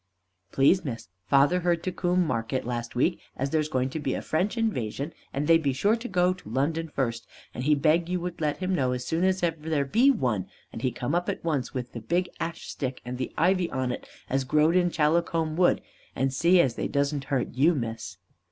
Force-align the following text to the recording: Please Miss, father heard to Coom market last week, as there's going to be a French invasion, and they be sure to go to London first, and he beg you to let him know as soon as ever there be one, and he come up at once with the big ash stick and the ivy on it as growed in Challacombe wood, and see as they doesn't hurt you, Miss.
Please 0.51 0.83
Miss, 0.83 1.09
father 1.27 1.59
heard 1.59 1.83
to 1.83 1.91
Coom 1.91 2.25
market 2.25 2.65
last 2.65 2.95
week, 2.95 3.19
as 3.37 3.51
there's 3.51 3.69
going 3.69 3.91
to 3.91 3.99
be 3.99 4.15
a 4.15 4.21
French 4.23 4.57
invasion, 4.57 5.13
and 5.31 5.45
they 5.45 5.59
be 5.59 5.73
sure 5.73 5.95
to 5.95 6.07
go 6.07 6.33
to 6.33 6.49
London 6.49 6.87
first, 6.89 7.27
and 7.53 7.65
he 7.65 7.75
beg 7.75 8.09
you 8.09 8.19
to 8.27 8.33
let 8.39 8.57
him 8.57 8.73
know 8.73 8.93
as 8.93 9.05
soon 9.05 9.23
as 9.23 9.43
ever 9.43 9.69
there 9.69 9.85
be 9.85 10.09
one, 10.09 10.47
and 10.73 10.81
he 10.81 10.91
come 10.91 11.13
up 11.13 11.29
at 11.29 11.43
once 11.43 11.75
with 11.75 11.91
the 11.93 12.01
big 12.01 12.29
ash 12.39 12.67
stick 12.67 12.99
and 13.05 13.19
the 13.19 13.31
ivy 13.37 13.69
on 13.69 13.91
it 13.91 14.09
as 14.27 14.43
growed 14.43 14.75
in 14.75 14.89
Challacombe 14.89 15.55
wood, 15.55 15.81
and 16.15 16.33
see 16.33 16.59
as 16.59 16.73
they 16.73 16.87
doesn't 16.87 17.25
hurt 17.25 17.53
you, 17.53 17.75
Miss. 17.75 18.17